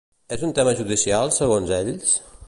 [0.37, 2.15] És un tema judicial, segons ells?